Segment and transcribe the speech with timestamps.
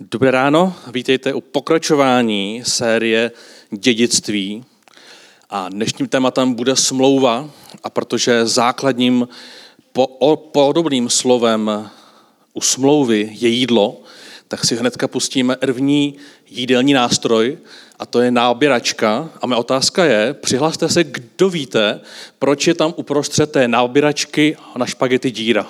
[0.00, 3.30] Dobré ráno, vítejte u pokračování série
[3.70, 4.64] dědictví.
[5.50, 7.50] A dnešním tématem bude smlouva,
[7.84, 9.28] a protože základním
[10.52, 11.90] podobným slovem
[12.54, 14.02] u smlouvy je jídlo,
[14.48, 16.14] tak si hnedka pustíme první
[16.50, 17.58] jídelní nástroj,
[17.98, 19.30] a to je náběračka.
[19.40, 22.00] A moje otázka je, přihlaste se, kdo víte,
[22.38, 25.66] proč je tam uprostřed té náběračky na špagety díra.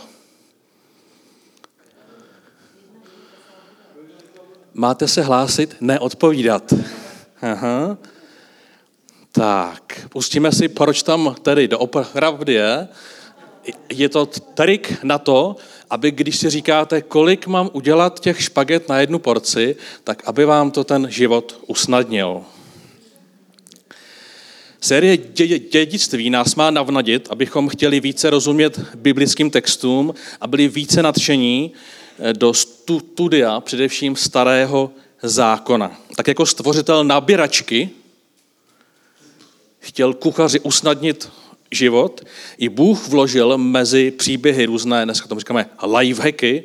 [4.76, 6.74] Máte se hlásit, neodpovídat.
[7.42, 7.98] Aha.
[9.32, 12.88] Tak, pustíme si, proč tam tedy doopravdy je.
[13.92, 15.56] Je to trik na to,
[15.90, 20.70] aby když si říkáte, kolik mám udělat těch špaget na jednu porci, tak aby vám
[20.70, 22.42] to ten život usnadnil.
[24.80, 25.16] Série
[25.70, 31.72] dědictví nás má navnadit, abychom chtěli více rozumět biblickým textům a byli více nadšení
[32.32, 34.90] do studia především starého
[35.22, 36.00] zákona.
[36.16, 37.90] Tak jako stvořitel nabíračky
[39.78, 41.30] chtěl kuchaři usnadnit
[41.70, 42.20] život,
[42.58, 46.64] i Bůh vložil mezi příběhy různé, dneska tomu říkáme lifehacky,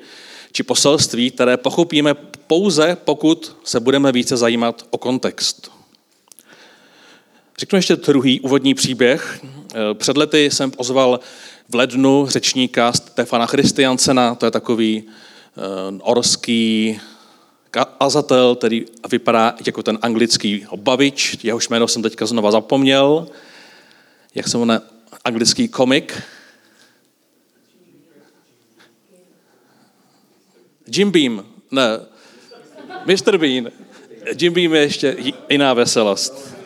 [0.51, 2.13] či poselství, které pochopíme
[2.47, 5.71] pouze, pokud se budeme více zajímat o kontext.
[7.57, 9.39] Řeknu ještě druhý úvodní příběh.
[9.43, 11.19] Eh, před lety jsem pozval
[11.69, 15.03] v lednu řečníka Stefana Christiansena, to je takový
[15.59, 16.99] Eh, orský
[17.71, 23.27] kazatel, který vypadá jako ten anglický bavič, jehož jméno jsem teďka znova zapomněl.
[24.35, 24.81] Jak se jmenuje
[25.25, 26.21] anglický komik?
[30.87, 31.99] Jim Beam, ne,
[33.05, 33.37] Mr.
[33.37, 33.67] Bean.
[34.39, 35.17] Jim Beam je ještě
[35.49, 36.58] jiná veselost.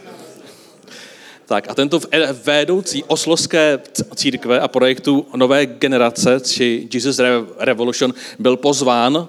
[1.46, 2.00] Tak a tento
[2.44, 3.80] vedoucí oslovské
[4.16, 7.20] církve a projektu Nové generace, či Jesus
[7.58, 9.28] Revolution, byl pozván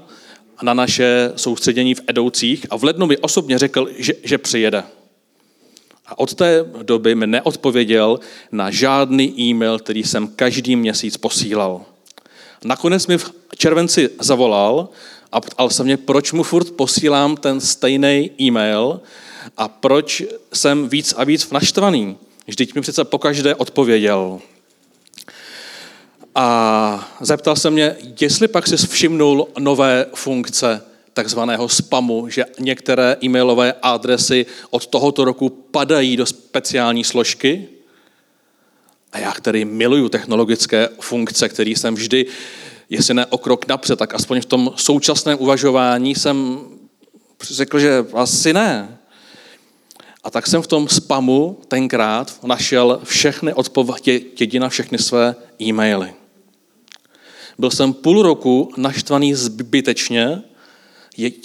[0.62, 4.82] na naše soustředění v Edoucích a v lednu mi osobně řekl, že, že přijede.
[6.06, 8.20] A od té doby mi neodpověděl
[8.52, 11.84] na žádný e-mail, který jsem každý měsíc posílal.
[12.64, 14.88] Nakonec mi v červenci zavolal
[15.32, 19.00] a ptal se mě, proč mu furt posílám ten stejný e-mail,
[19.56, 20.22] a proč
[20.52, 22.16] jsem víc a víc naštvaný.
[22.46, 24.40] Vždyť mi přece pokaždé odpověděl.
[26.34, 30.82] A zeptal se mě, jestli pak si všimnul nové funkce
[31.12, 37.68] takzvaného spamu, že některé e-mailové adresy od tohoto roku padají do speciální složky.
[39.12, 42.26] A já, který miluju technologické funkce, který jsem vždy,
[42.90, 46.60] jestli ne o krok napřed, tak aspoň v tom současném uvažování jsem
[47.42, 48.98] řekl, že asi ne.
[50.24, 56.14] A tak jsem v tom spamu tenkrát našel všechny odpovědi na všechny své e-maily.
[57.58, 60.42] Byl jsem půl roku naštvaný zbytečně,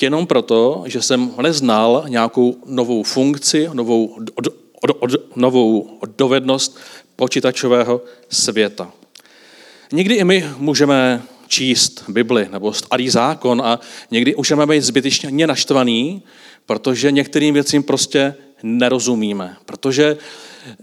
[0.02, 4.52] jenom proto, že jsem neznal nějakou novou funkci, novou, do, do,
[5.08, 6.78] do, novou dovednost
[7.16, 8.92] počítačového světa.
[9.92, 13.80] Někdy i my můžeme číst Bibli nebo starý zákon a
[14.12, 16.24] někdy můžeme být zbytečně naštvaný,
[16.66, 20.18] protože některým věcím prostě nerozumíme, protože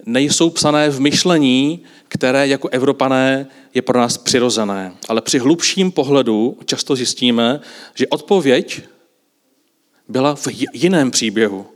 [0.07, 4.93] nejsou psané v myšlení, které jako Evropané je pro nás přirozené.
[5.09, 7.61] Ale při hlubším pohledu často zjistíme,
[7.95, 8.83] že odpověď
[10.09, 11.67] byla v jiném příběhu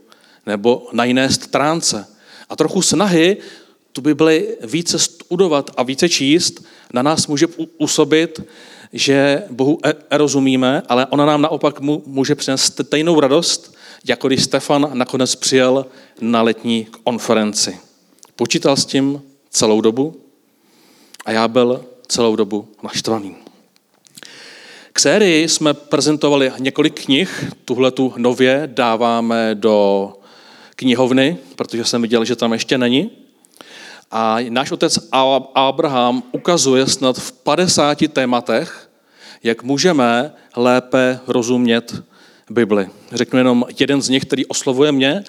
[0.45, 2.07] nebo na jiné stránce.
[2.49, 3.37] A trochu snahy
[3.91, 7.47] tu by byly více studovat a více číst, na nás může
[7.77, 8.41] působit,
[8.93, 13.75] že Bohu e- rozumíme, ale ona nám naopak může přinést stejnou radost,
[14.07, 15.85] jako když Stefan nakonec přijel
[16.21, 17.79] na letní konferenci.
[18.35, 20.21] Počítal s tím celou dobu
[21.25, 23.35] a já byl celou dobu naštvaný.
[24.93, 30.09] K sérii jsme prezentovali několik knih, tuhle tu nově dáváme do
[30.75, 33.11] knihovny, protože jsem viděl, že tam ještě není.
[34.11, 34.99] A náš otec
[35.55, 38.89] Abraham ukazuje snad v 50 tématech,
[39.43, 42.03] jak můžeme lépe rozumět
[42.51, 42.87] Bibli.
[43.11, 45.23] Řeknu jenom jeden z nich, který oslovuje mě.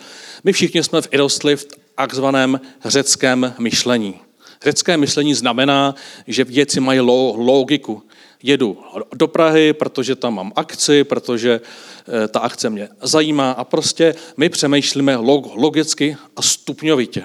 [0.45, 4.15] My všichni jsme v vyrostli v takzvaném řeckém myšlení.
[4.65, 5.95] Řecké myšlení znamená,
[6.27, 8.03] že věci mají logiku.
[8.43, 8.79] Jedu
[9.15, 14.49] do Prahy, protože tam mám akci, protože eh, ta akce mě zajímá a prostě my
[14.49, 15.17] přemýšlíme
[15.55, 17.23] logicky a stupňovitě.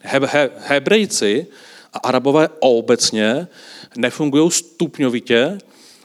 [0.00, 1.46] He, he, hebrejci
[1.92, 3.48] a arabové obecně
[3.96, 5.58] nefungují stupňovitě,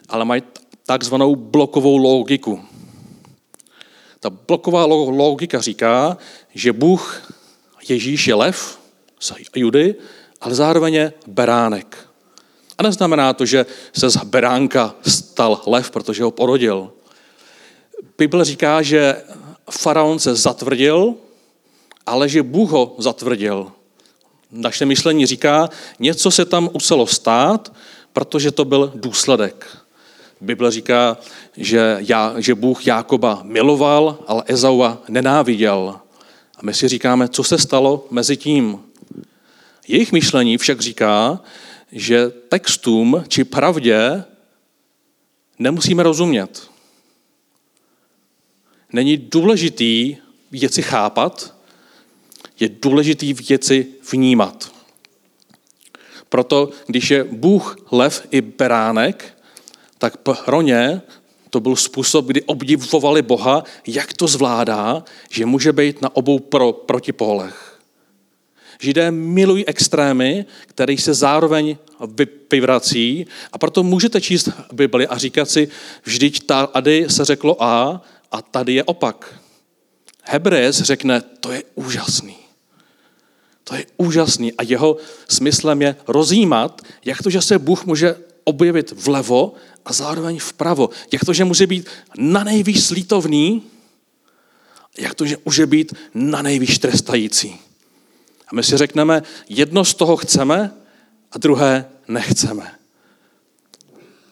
[0.09, 0.43] ale mají
[0.85, 2.61] takzvanou blokovou logiku.
[4.19, 6.17] Ta bloková logika říká,
[6.53, 7.33] že Bůh
[7.89, 8.79] Ježíš je lev
[9.19, 9.95] z Judy,
[10.41, 11.97] ale zároveň je beránek.
[12.77, 16.91] A neznamená to, že se z beránka stal lev, protože ho porodil.
[18.17, 19.21] Bible říká, že
[19.71, 21.15] faraon se zatvrdil,
[22.05, 23.71] ale že Bůh ho zatvrdil.
[24.51, 25.69] Naše myšlení říká,
[25.99, 27.73] něco se tam muselo stát,
[28.13, 29.77] protože to byl důsledek.
[30.41, 31.17] Bible říká,
[31.57, 35.99] že, já, že Bůh Jákoba miloval, ale Ezaua nenáviděl.
[36.55, 38.79] A my si říkáme, co se stalo mezi tím.
[39.87, 41.41] Jejich myšlení však říká,
[41.91, 44.23] že textům či pravdě
[45.59, 46.69] nemusíme rozumět.
[48.93, 50.17] Není důležitý
[50.51, 51.55] věci chápat,
[52.59, 54.71] je důležitý věci vnímat.
[56.29, 59.36] Proto, když je Bůh lev i beránek,
[59.97, 61.01] tak pro ně
[61.49, 66.73] to byl způsob, kdy obdivovali Boha, jak to zvládá, že může být na obou pro,
[66.73, 67.79] protipólech.
[68.79, 71.77] Židé milují extrémy, které se zároveň
[72.51, 75.67] vyvrací a proto můžete číst Bibli a říkat si,
[76.03, 78.01] vždyť tady se řeklo A
[78.31, 79.35] a tady je opak.
[80.23, 82.37] Hebrejec řekne, to je úžasný.
[83.63, 84.97] To je úžasný a jeho
[85.29, 88.15] smyslem je rozjímat, jak to, že se Bůh může
[88.47, 89.53] objevit vlevo
[89.85, 90.89] a zároveň vpravo.
[91.11, 93.63] Jak to, že může být na nejvíc slítovný,
[94.97, 97.59] jak to, že může být na nejvíc trestající.
[98.47, 100.71] A my si řekneme, jedno z toho chceme
[101.31, 102.71] a druhé nechceme.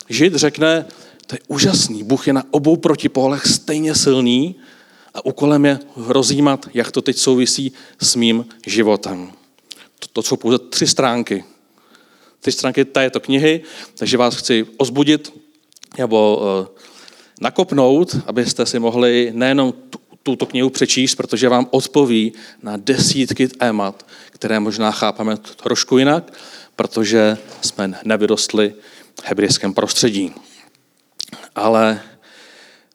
[0.10, 0.86] Žid řekne,
[1.28, 4.56] to je úžasný, Bůh je na obou protipólech stejně silný
[5.14, 7.72] a úkolem je rozjímat, jak to teď souvisí
[8.02, 9.32] s mým životem.
[10.00, 11.44] To, to jsou pouze tři stránky.
[12.46, 13.62] Tři stránky této knihy,
[13.98, 15.34] takže vás chci ozbudit
[15.98, 16.78] nebo uh,
[17.42, 19.74] nakopnout, abyste si mohli nejenom
[20.24, 22.34] tuto knihu přečíst, protože vám odpoví
[22.64, 26.34] na desítky témat, které možná chápeme trošku jinak,
[26.76, 28.74] protože jsme nevyrostli
[29.22, 30.34] v hebrejském prostředí.
[31.56, 32.02] Ale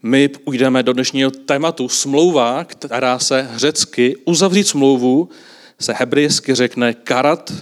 [0.02, 5.28] my půjdeme do dnešního tématu smlouva, která se řecky uzavřít smlouvu
[5.80, 7.52] se hebrejsky řekne karat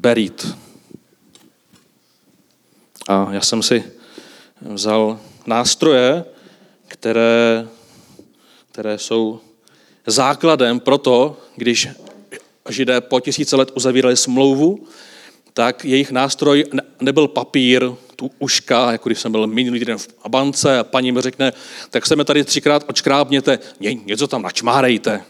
[0.00, 0.56] berit.
[3.08, 3.84] A já jsem si
[4.60, 6.24] vzal nástroje,
[6.88, 7.68] které,
[8.72, 9.40] které jsou
[10.06, 11.88] základem pro to, když
[12.68, 14.86] Židé po tisíce let uzavírali smlouvu,
[15.52, 16.64] tak jejich nástroj
[17.00, 21.20] nebyl papír, tu uška, jako když jsem byl minulý týden v bance a paní mi
[21.20, 21.52] řekne,
[21.90, 25.24] tak se mi tady třikrát očkrábněte, něco tam načmárejte.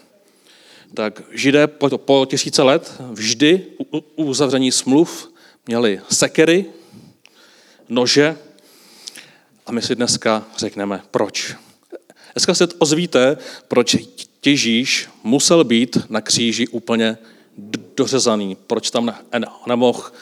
[0.94, 5.32] Tak židé po, po tisíce let vždy u, u uzavření smluv
[5.67, 6.64] měli sekery,
[7.88, 8.37] nože
[9.67, 11.55] a my si dneska řekneme proč.
[12.35, 13.37] Dneska se ozvíte,
[13.69, 13.96] proč
[14.44, 17.19] Ježíš musel být na kříži úplně
[17.96, 19.14] dořezaný, proč tam
[19.67, 20.12] nemohl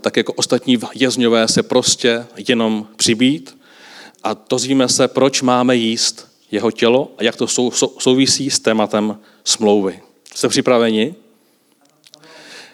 [0.00, 3.58] tak jako ostatní vězňové se prostě jenom přibít
[4.22, 8.60] a dozvíme se, proč máme jíst jeho tělo a jak to sou, sou, souvisí s
[8.60, 10.00] tématem smlouvy.
[10.38, 11.14] Jste připraveni?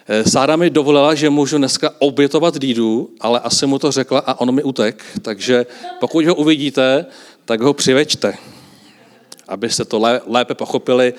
[0.07, 4.39] Eh, Sára mi dovolila, že můžu dneska obětovat dídu, ale asi mu to řekla a
[4.39, 5.65] on mi utek, takže
[5.99, 7.05] pokud ho uvidíte,
[7.45, 8.33] tak ho přivečte.
[9.47, 11.13] Abyste to lépe pochopili,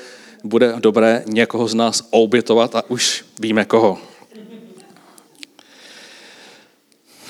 [0.44, 3.98] bude dobré někoho z nás obětovat a už víme koho.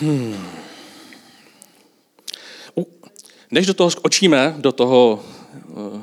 [0.00, 0.46] Hmm.
[3.50, 5.24] Než do toho skočíme, do toho
[5.54, 6.02] eh,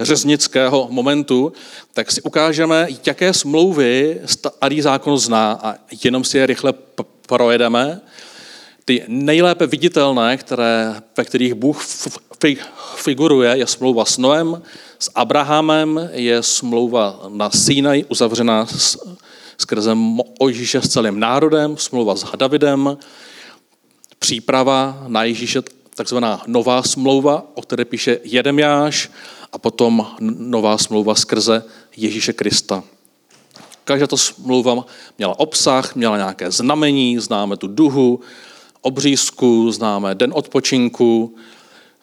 [0.00, 1.52] řeznického momentu,
[1.92, 5.74] tak si ukážeme, jaké smlouvy starý zákon zná a
[6.04, 6.74] jenom si je rychle
[7.26, 8.00] projedeme.
[8.84, 11.86] Ty nejlépe viditelné, které, ve kterých Bůh
[12.96, 14.62] figuruje, je smlouva s Noem,
[14.98, 18.98] s Abrahamem, je smlouva na Sinaj uzavřená s,
[19.58, 19.96] skrze
[20.46, 22.98] Ježíše s celým národem, smlouva s Davidem,
[24.18, 25.62] příprava na Ježíše,
[25.94, 29.10] takzvaná nová smlouva, o které píše Jedemjáš,
[29.52, 31.64] a potom nová smlouva skrze
[31.96, 32.84] Ježíše Krista.
[33.84, 34.86] Každá ta smlouva
[35.18, 38.20] měla obsah, měla nějaké znamení, známe tu duhu,
[38.80, 41.34] obřízku, známe den odpočinku,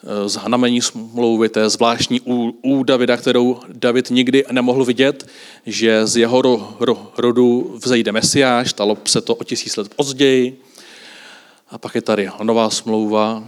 [0.04, 5.28] eh, znamení smlouvy, to je zvláštní u, u Davida, kterou David nikdy nemohl vidět,
[5.66, 10.62] že z jeho ro, ro, rodu vzejde Mesiáš, stalo se to o tisíc let později.
[11.70, 13.44] A pak je tady nová smlouva,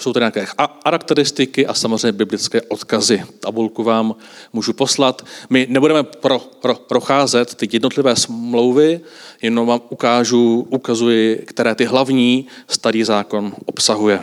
[0.00, 3.24] jsou tady nějaké charakteristiky a samozřejmě biblické odkazy.
[3.40, 4.14] Tabulku vám
[4.52, 5.26] můžu poslat.
[5.50, 9.00] My nebudeme pro, pro, procházet ty jednotlivé smlouvy,
[9.42, 14.22] jenom vám ukážu, ukazuji, které ty hlavní starý zákon obsahuje.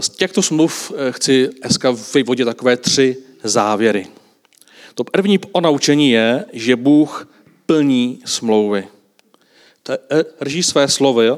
[0.00, 4.06] Z těchto smluv eh, chci dneska vyvodit takové tři závěry.
[4.94, 7.28] To první naučení je, že Bůh
[7.66, 8.88] plní smlouvy.
[10.40, 11.30] Drží své slovy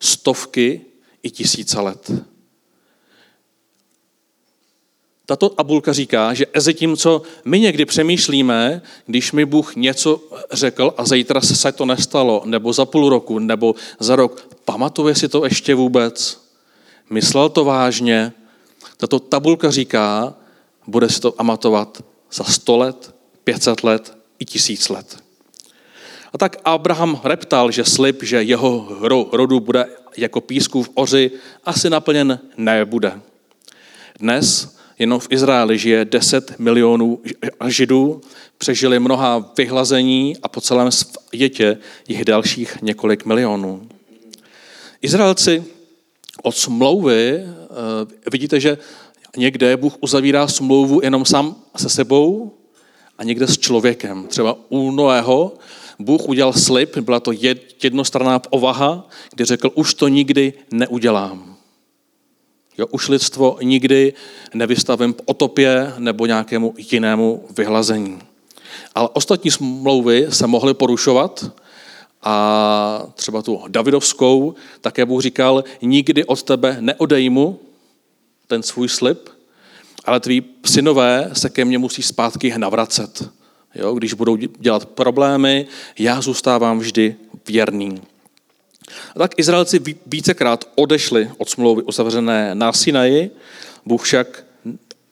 [0.00, 0.80] stovky
[1.22, 2.10] i tisíce let.
[5.30, 6.46] tato tabulka říká, že
[6.96, 10.20] co my někdy přemýšlíme, když mi Bůh něco
[10.52, 15.28] řekl a zítra se to nestalo, nebo za půl roku, nebo za rok, pamatuje si
[15.28, 16.40] to ještě vůbec?
[17.10, 18.32] Myslel to vážně?
[18.96, 20.34] Tato tabulka říká,
[20.86, 25.18] bude si to amatovat za 100 let, 500 let i tisíc let.
[26.32, 28.88] A tak Abraham reptal, že slib, že jeho
[29.32, 29.86] rodu bude
[30.16, 31.30] jako písku v oři,
[31.64, 33.20] asi naplněn nebude.
[34.18, 37.22] Dnes jenom v Izraeli žije 10 milionů
[37.66, 38.20] židů,
[38.58, 43.88] přežili mnoha vyhlazení a po celém světě jich dalších několik milionů.
[45.02, 45.64] Izraelci
[46.42, 48.78] od smlouvy, eh, vidíte, že
[49.36, 52.54] někde Bůh uzavírá smlouvu jenom sám se sebou
[53.18, 54.26] a někde s člověkem.
[54.26, 55.52] Třeba u Noého
[56.00, 57.32] Bůh udělal slib, byla to
[57.82, 61.56] jednostranná povaha, kdy řekl, už to nikdy neudělám.
[62.78, 64.12] Jo, už lidstvo nikdy
[64.54, 68.18] nevystavím otopě nebo nějakému jinému vyhlazení.
[68.94, 71.50] Ale ostatní smlouvy se mohly porušovat
[72.22, 77.60] a třeba tu Davidovskou také Bůh říkal, nikdy od tebe neodejmu
[78.46, 79.28] ten svůj slib,
[80.04, 83.39] ale tví synové se ke mně musí zpátky navracet.
[83.74, 85.66] Jo, když budou dělat problémy,
[85.98, 87.16] já zůstávám vždy
[87.48, 88.02] věrný.
[89.16, 93.30] A tak Izraelci vícekrát odešli od smlouvy uzavřené na Sinaji,
[93.86, 94.44] Bůh však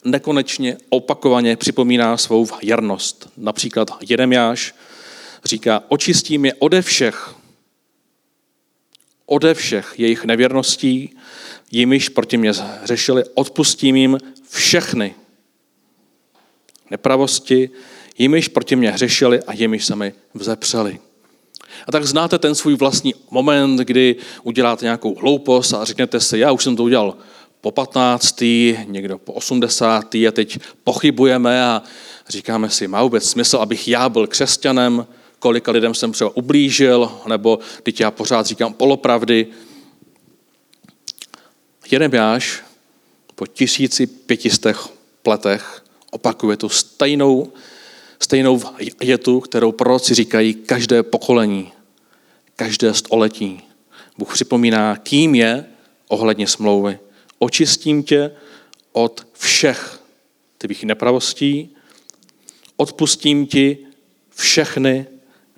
[0.05, 3.29] nekonečně opakovaně připomíná svou jarnost.
[3.37, 4.75] Například Jeremiáš
[5.45, 7.35] říká, očistím je ode všech,
[9.27, 11.17] ode všech jejich nevěrností,
[11.71, 12.53] jimiž proti mě
[12.85, 14.19] řešili, odpustím jim
[14.51, 15.15] všechny
[16.91, 17.71] nepravosti,
[18.19, 20.99] jimiž proti mě hřešili a jimiž se mi vzepřeli.
[21.87, 26.53] A tak znáte ten svůj vlastní moment, kdy uděláte nějakou hloupost a řeknete si, já
[26.53, 27.17] už jsem to udělal
[27.61, 28.41] po 15.,
[28.85, 30.15] někdo po 80.
[30.15, 31.83] a teď pochybujeme a
[32.29, 35.07] říkáme si, má vůbec smysl, abych já byl křesťanem,
[35.39, 39.47] kolika lidem jsem třeba ublížil, nebo teď já pořád říkám polopravdy.
[41.91, 42.63] Jeremiáš
[43.35, 44.77] po 1500
[45.27, 47.53] letech opakuje tu stejnou
[48.29, 48.63] Stejnou
[49.01, 51.73] větu, kterou proroci říkají každé pokolení,
[52.57, 53.63] každé století.
[54.19, 55.65] Bůh připomíná, kým je
[56.09, 56.99] ohledně smlouvy.
[57.39, 58.31] Očistím tě
[58.93, 60.01] od všech
[60.59, 61.77] tvých nepravostí,
[62.77, 63.79] odpustím ti
[64.37, 65.07] všechny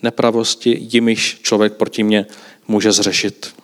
[0.03, 2.27] nepravosti, jimiž člověk proti mě
[2.69, 3.55] může zřešit.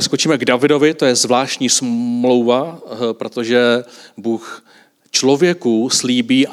[0.00, 3.84] Skočíme k Davidovi, to je zvláštní smlouva, eh, protože
[4.16, 4.64] Bůh
[5.14, 6.46] člověku slíbí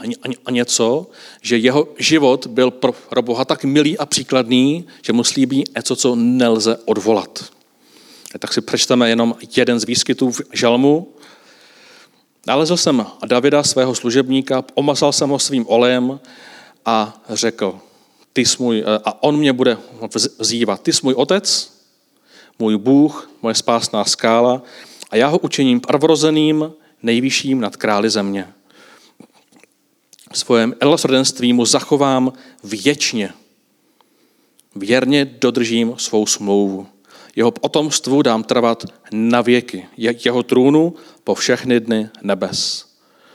[0.45, 1.07] a něco,
[1.41, 2.71] že jeho život byl
[3.09, 7.45] pro Boha tak milý a příkladný, že mu slíbí něco, co nelze odvolat.
[8.39, 11.07] Tak si přečteme jenom jeden z výskytů v žalmu.
[12.47, 16.19] Nalezl jsem Davida, svého služebníka, omasal jsem ho svým olejem
[16.85, 17.79] a řekl,
[18.33, 19.77] ty můj, a on mě bude
[20.39, 21.73] vzývat, ty jsi můj otec,
[22.59, 24.61] můj Bůh, moje spásná skála
[25.11, 26.71] a já ho učiním prvorozeným,
[27.03, 28.47] nejvyšším nad králi země.
[30.33, 33.33] Svojem elosrdenství mu zachovám věčně.
[34.75, 36.87] Věrně dodržím svou smlouvu.
[37.35, 40.93] Jeho potomstvu dám trvat na věky, jeho trůnu
[41.23, 42.85] po všechny dny nebes.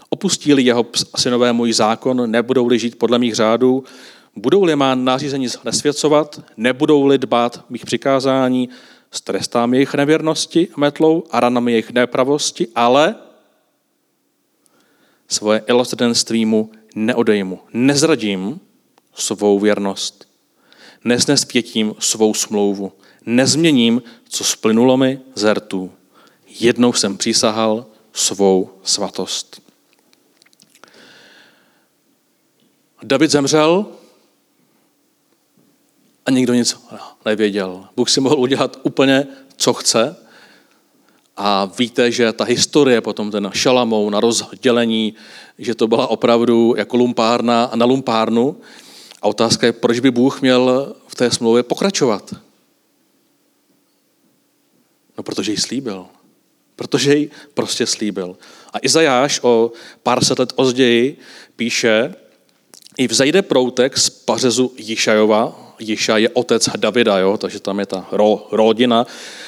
[0.09, 3.85] Opustí-li jeho synové můj zákon, nebudou-li žít podle mých řádů,
[4.37, 8.69] budou-li má nařízení nesvěcovat, nebudou-li dbát mých přikázání,
[9.11, 13.15] strestám jejich nevěrnosti metlou a ranami jejich nepravosti, ale
[15.29, 17.61] svoje ilostrenství mu neodejmu.
[17.73, 18.61] Nezradím
[19.15, 20.29] svou věrnost.
[21.05, 22.93] Neznespětím svou smlouvu.
[23.27, 25.93] Nezměním, co splynulo mi z rtů.
[26.61, 29.63] Jednou jsem přísahal svou svatost.
[33.03, 33.87] David zemřel
[36.27, 36.77] a nikdo nic
[37.25, 37.85] nevěděl.
[37.97, 40.17] Bůh si mohl udělat úplně, co chce,
[41.37, 45.15] a víte, že ta historie potom, ten šalamou na rozdělení,
[45.59, 48.57] že to byla opravdu jako lumpárna na lumpárnu.
[49.23, 52.35] A otázka je, proč by Bůh měl v té smlouvě pokračovat?
[55.17, 56.07] No, protože ji slíbil.
[56.77, 58.37] Protože ji prostě slíbil.
[58.73, 61.19] A Izajáš o pár set let později
[61.57, 62.15] píše,
[62.99, 67.37] i vzejde proutek z pařezu Jišajova, Jiša je otec Davida, jo?
[67.37, 69.07] takže tam je ta ro, rodina.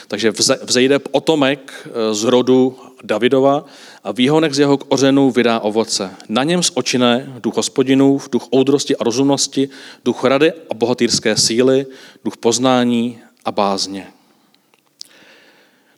[0.08, 0.32] Takže
[0.62, 3.64] vzejde potomek eh, z rodu Davidova
[4.04, 6.10] a výhonek z jeho kořenů vydá ovoce.
[6.28, 9.68] Na něm z očiné duch hospodinův, duch oudrosti a rozumnosti,
[10.04, 11.86] duch rady a bohatýrské síly,
[12.24, 14.06] duch poznání a bázně.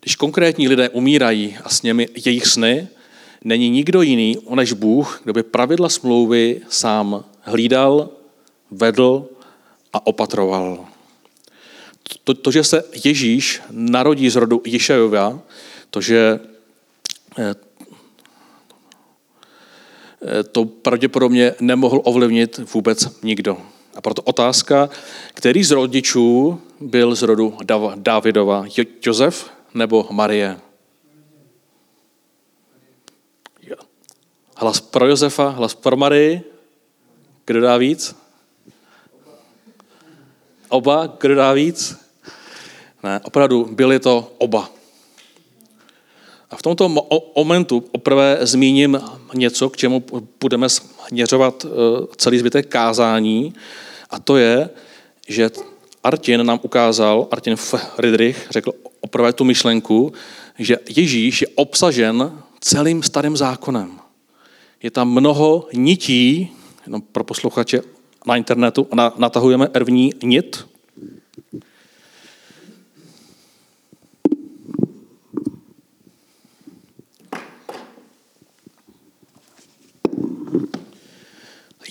[0.01, 2.87] Když konkrétní lidé umírají a s nimi jejich sny,
[3.43, 8.09] není nikdo jiný než Bůh, kdo by pravidla smlouvy sám hlídal,
[8.71, 9.25] vedl
[9.93, 10.85] a opatroval.
[12.23, 15.39] To, to že se Ježíš narodí z rodu Ješajova,
[15.89, 16.39] to, že
[17.37, 17.55] eh,
[20.21, 23.57] eh, to pravděpodobně nemohl ovlivnit vůbec nikdo.
[23.95, 24.89] A proto otázka,
[25.33, 27.57] který z rodičů byl z rodu
[27.95, 28.65] Davidova,
[29.03, 30.57] Josef nebo Marie?
[34.61, 36.41] Hlas pro Josefa, hlas pro Marii.
[37.45, 38.15] Kdo dá víc?
[40.71, 41.97] Oba, kdo dá víc?
[43.03, 44.69] Ne, opravdu byli to oba.
[46.49, 48.99] A v tomto momentu oprvé zmíním
[49.33, 50.03] něco, k čemu
[50.39, 51.69] budeme směřovat eh,
[52.17, 53.53] celý zbytek kázání,
[54.09, 54.69] a to je,
[55.27, 55.49] že
[56.03, 60.13] Artin nám ukázal, Artin Friedrich řekl oprvé tu myšlenku,
[60.59, 63.99] že Ježíš je obsažen celým starým zákonem.
[64.83, 66.51] Je tam mnoho nití,
[66.85, 67.81] jenom pro posluchače
[68.25, 68.87] na internetu,
[69.17, 70.65] natahujeme první nit,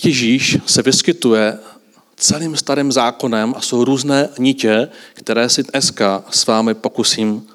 [0.05, 1.59] Ježíš se vyskytuje
[2.17, 7.47] celým starým zákonem a jsou různé nitě, které si dneska s vámi pokusím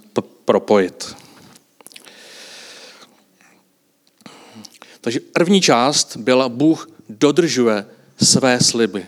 [0.46, 1.15] propojit.
[5.01, 7.86] Takže první část byla, Bůh dodržuje
[8.24, 9.05] své sliby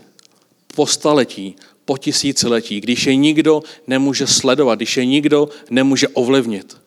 [0.75, 6.77] po staletí, po tisíciletí, když je nikdo nemůže sledovat, když je nikdo nemůže ovlivnit.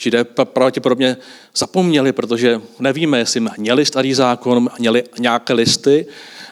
[0.00, 1.16] Židé pravděpodobně
[1.56, 6.06] zapomněli, protože nevíme, jestli měli starý zákon, měli nějaké listy,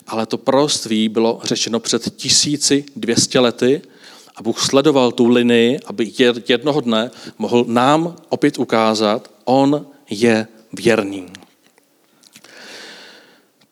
[0.07, 3.83] ale to proroctví bylo řečeno před 1200 lety
[4.37, 6.13] a Bůh sledoval tu linii, aby
[6.49, 11.27] jednoho dne mohl nám opět ukázat, on je věrný.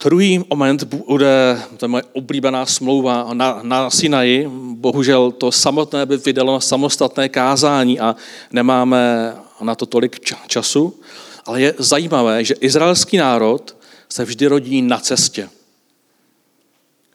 [0.04, 4.48] Druhý moment bude, to je moje oblíbená smlouva na, na Sinaji.
[4.74, 8.16] Bohužel to samotné by vydalo samostatné kázání a
[8.52, 11.00] nemáme na to tolik času.
[11.46, 13.76] Ale je zajímavé, že izraelský národ
[14.08, 15.48] se vždy rodí na cestě.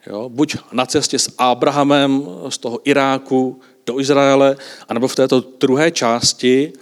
[0.07, 0.29] Jo?
[0.29, 4.55] Buď na cestě s Abrahamem z toho Iráku do Izraele,
[4.89, 6.73] anebo v této druhé části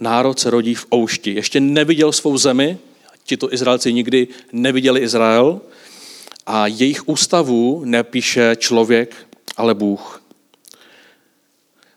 [0.00, 1.34] národ se rodí v oušti.
[1.34, 2.78] Ještě neviděl svou zemi,
[3.26, 5.60] tito Izraelci nikdy neviděli Izrael
[6.46, 9.14] a jejich ústavu nepíše člověk,
[9.56, 10.22] ale Bůh.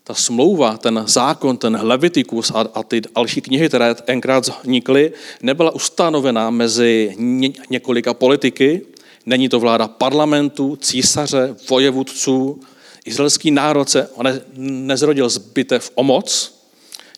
[0.04, 5.12] Ta smlouva, ten zákon, ten Levitikus a, a ty další knihy, které tenkrát vznikly,
[5.42, 8.82] nebyla ustanovená mezi ně, několika politiky.
[9.26, 12.62] Není to vláda parlamentu, císaře, vojevůdců.
[13.06, 16.60] Izraelský národ se ne, nezrodil z bitev o moc,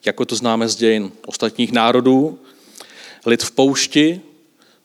[0.05, 2.39] jako to známe z dějin ostatních národů,
[3.25, 4.21] Lid v poušti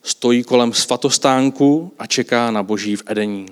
[0.02, 3.46] stojí kolem svatostánku a čeká na boží v Edení.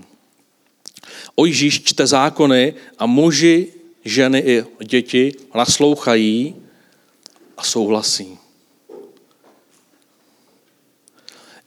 [1.35, 3.73] Ojžíš čte zákony a muži,
[4.05, 6.55] ženy i děti naslouchají
[7.57, 8.39] a souhlasí.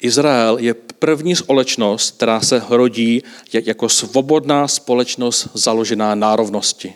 [0.01, 6.93] Izrael je první společnost, která se rodí jako svobodná společnost založená na rovnosti.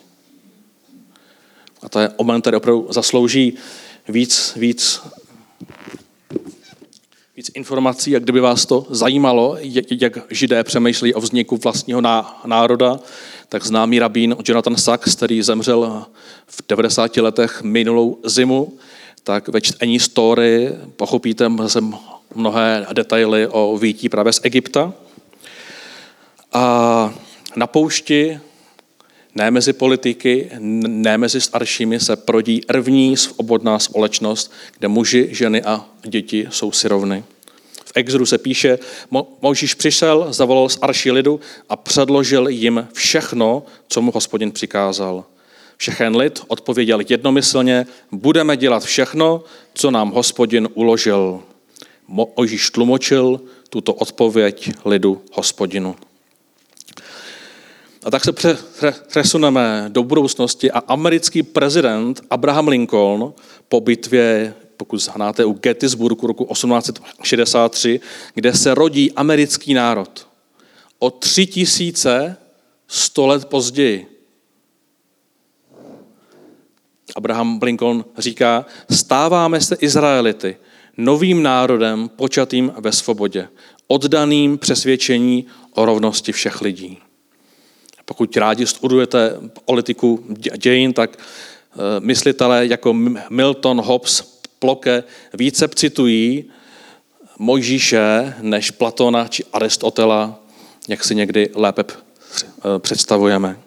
[1.81, 3.53] A to je moment, který opravdu zaslouží
[4.07, 5.01] víc, víc
[7.37, 9.57] víc informací, jak kdyby vás to zajímalo,
[10.01, 12.01] jak židé přemýšlí o vzniku vlastního
[12.45, 12.99] národa,
[13.49, 16.05] tak známý rabín Jonathan Sachs, který zemřel
[16.47, 18.77] v 90 letech minulou zimu,
[19.23, 21.49] tak ve čtení story pochopíte
[22.35, 24.93] mnohé detaily o výtí právě z Egypta.
[26.53, 27.13] A
[27.55, 28.39] na poušti,
[29.35, 35.85] ne mezi politiky, ne mezi staršími, se prodí první svobodná společnost, kde muži, ženy a
[36.03, 37.23] děti jsou si rovny.
[37.85, 38.79] V Exodu se píše,
[39.41, 41.39] Mojžíš přišel, zavolal z arší lidu
[41.69, 45.25] a předložil jim všechno, co mu hospodin přikázal.
[45.77, 51.39] Všechen lid odpověděl jednomyslně, budeme dělat všechno, co nám hospodin uložil.
[52.07, 55.95] Mojžíš tlumočil tuto odpověď lidu hospodinu.
[58.03, 58.33] A tak se
[59.07, 63.33] přesuneme do budoucnosti a americký prezident Abraham Lincoln
[63.69, 67.99] po bitvě pokud znáte u Gettysburgu roku 1863,
[68.33, 70.27] kde se rodí americký národ.
[70.99, 72.37] O tři tisíce
[72.87, 74.07] sto let později.
[77.15, 80.57] Abraham Lincoln říká, stáváme se Izraelity,
[80.97, 83.47] novým národem počatým ve svobodě,
[83.87, 86.97] oddaným přesvědčení o rovnosti všech lidí.
[88.05, 89.35] Pokud rádi studujete
[89.65, 90.25] politiku
[90.57, 92.93] dějin, tak eh, myslitelé jako
[93.29, 96.45] Milton, Hobbes, ploke více citují
[97.39, 100.39] Mojžíše než Platona či Aristotela,
[100.87, 101.83] jak si někdy lépe
[102.79, 103.57] představujeme.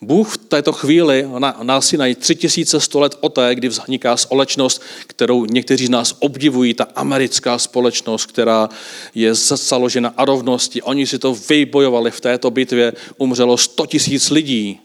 [0.00, 5.86] Bůh v této chvíli na, na Sinaji 3100 let té, kdy vzniká společnost, kterou někteří
[5.86, 8.68] z nás obdivují, ta americká společnost, která
[9.14, 10.82] je založena a rovnosti.
[10.82, 14.80] Oni si to vybojovali v této bitvě, umřelo 100 tisíc lidí.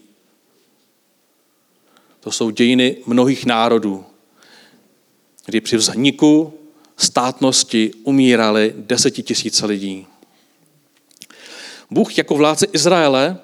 [2.20, 4.04] To jsou dějiny mnohých národů,
[5.46, 6.52] kdy při vzniku
[6.96, 10.06] státnosti umírali desetitisíce lidí.
[11.90, 13.38] Bůh jako vládce Izraele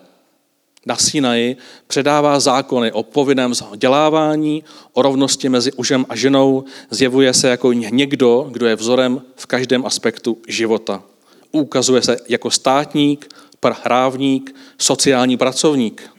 [0.87, 7.49] na Sinaji předává zákony o povinném vzdělávání, o rovnosti mezi mužem a ženou, zjevuje se
[7.49, 11.03] jako někdo, kdo je vzorem v každém aspektu života.
[11.53, 13.29] Ukazuje se jako státník,
[13.61, 16.11] právník, sociální pracovník.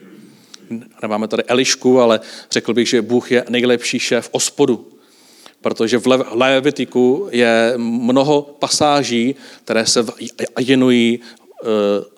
[1.02, 4.88] Nemáme tady Elišku, ale řekl bych, že Bůh je nejlepší šéf ospodu,
[5.60, 10.06] protože v Levitiku je mnoho pasáží, které se
[10.56, 11.66] věnují eh,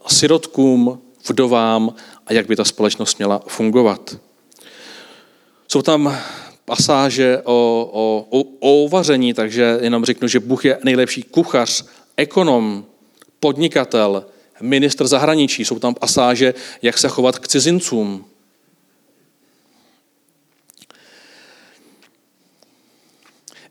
[0.09, 1.95] sirotkům, vdovám
[2.27, 4.17] a jak by ta společnost měla fungovat.
[5.69, 6.19] Jsou tam
[6.65, 11.85] pasáže o, o, o, o uvaření, takže jenom řeknu, že Bůh je nejlepší kuchař,
[12.17, 12.85] ekonom,
[13.41, 14.27] podnikatel,
[14.61, 15.65] ministr zahraničí.
[15.65, 18.25] Jsou tam pasáže, jak se chovat k cizincům.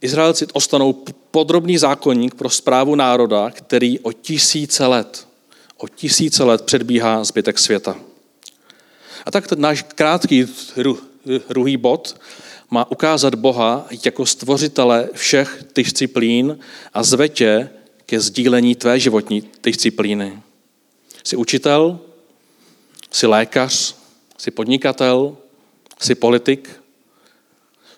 [0.02, 0.94] Izraelci ostanou
[1.32, 5.28] podrobný zákonník pro zprávu národa, který o tisíce let,
[5.78, 7.96] o tisíce let předbíhá zbytek světa.
[9.26, 10.46] A tak náš krátký
[11.50, 12.22] druhý bod
[12.70, 16.60] má ukázat Boha jako stvořitele všech disciplín
[16.94, 17.70] a zve tě
[18.06, 20.42] ke sdílení tvé životní disciplíny.
[21.24, 22.00] Jsi učitel,
[23.12, 23.96] jsi lékař,
[24.38, 25.38] jsi podnikatel,
[26.00, 26.70] jsi politik.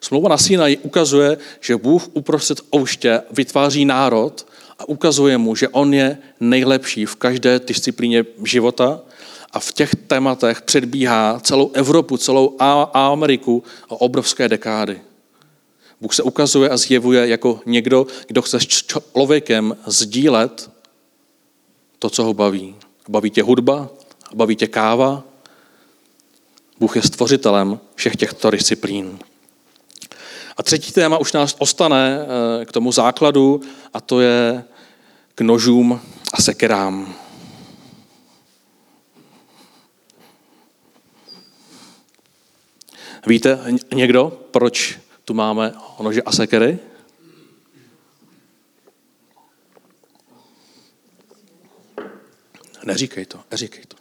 [0.01, 4.47] Smlouva na Sinai ukazuje, že Bůh uprostřed ouště vytváří národ
[4.79, 8.99] a ukazuje mu, že on je nejlepší v každé disciplíně života
[9.51, 12.55] a v těch tématech předbíhá celou Evropu, celou
[12.93, 15.01] Ameriku o obrovské dekády.
[16.01, 20.71] Bůh se ukazuje a zjevuje jako někdo, kdo chce s člověkem sdílet
[21.99, 22.75] to, co ho baví.
[23.09, 23.89] Baví tě hudba,
[24.35, 25.23] baví tě káva.
[26.79, 29.19] Bůh je stvořitelem všech těchto disciplín.
[30.57, 32.19] A třetí téma už nás ostane
[32.61, 33.61] eh, k tomu základu
[33.93, 34.63] a to je
[35.35, 36.01] k nožům
[36.33, 37.15] a sekerám.
[43.27, 43.59] Víte
[43.93, 46.79] někdo, proč tu máme nože a sekery?
[52.85, 53.97] Neříkej to, neříkej to.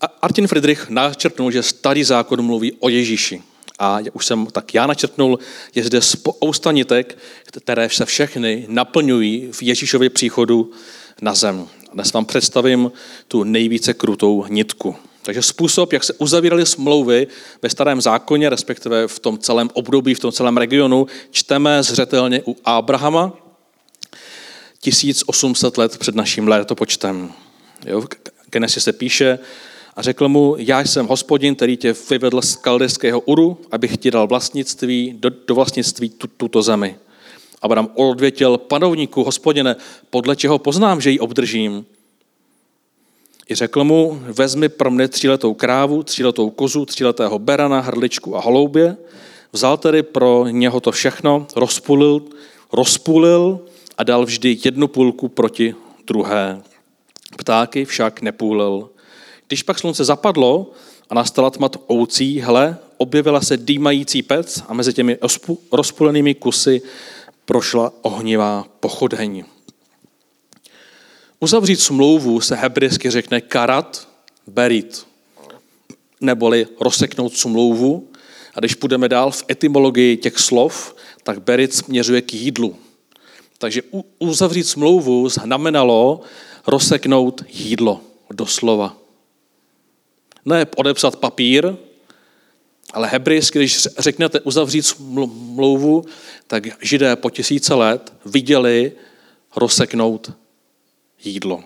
[0.00, 3.42] A Artin Friedrich načrtnul, že starý zákon mluví o Ježíši.
[3.78, 5.38] A už jsem tak já načrtnul,
[5.74, 10.70] je zde spousta nitek, které se všechny naplňují v Ježíšově příchodu
[11.22, 11.68] na zem.
[11.92, 12.92] Dnes vám představím
[13.28, 14.96] tu nejvíce krutou nitku.
[15.22, 17.26] Takže způsob, jak se uzavíraly smlouvy
[17.62, 22.56] ve starém zákoně, respektive v tom celém období, v tom celém regionu, čteme zřetelně u
[22.64, 23.32] Abrahama
[24.80, 27.32] 1800 let před naším letopočtem.
[27.86, 28.08] Jo, v
[28.50, 29.38] Genesis se píše,
[29.96, 34.26] a řekl mu, já jsem hospodin, který tě vyvedl z kaldejského Uru, abych ti dal
[34.26, 36.96] vlastnictví, do, do vlastnictví tu, tuto zemi.
[37.62, 39.76] Abraham odvětěl panovníku, hospodine,
[40.10, 41.86] podle čeho poznám, že ji obdržím?
[43.50, 48.96] I řekl mu, vezmi pro mne tříletou krávu, tříletou kozu, tříletého berana, hrdličku a holoubě.
[49.52, 52.22] Vzal tedy pro něho to všechno, rozpulil,
[52.72, 53.60] rozpulil
[53.98, 55.74] a dal vždy jednu půlku proti
[56.06, 56.62] druhé.
[57.36, 58.90] Ptáky však nepůlil.
[59.48, 60.70] Když pak slunce zapadlo
[61.10, 65.18] a nastala tma oucí, hle, objevila se dýmající pec a mezi těmi
[65.72, 66.82] rozpulenými kusy
[67.44, 69.44] prošla ohnivá pochodeň.
[71.40, 74.08] Uzavřít smlouvu se hebrejsky řekne karat
[74.46, 75.06] berit,
[76.20, 78.08] neboli rozseknout smlouvu.
[78.54, 82.76] A když půjdeme dál v etymologii těch slov, tak berit směřuje k jídlu.
[83.58, 83.82] Takže
[84.18, 86.20] uzavřít smlouvu znamenalo
[86.66, 88.96] rozseknout jídlo, doslova.
[90.44, 91.74] Ne odepsat papír,
[92.92, 96.04] ale hebrejsky, když řeknete uzavřít smlouvu,
[96.46, 98.92] tak židé po tisíce let viděli
[99.56, 100.32] rozseknout
[101.24, 101.64] jídlo.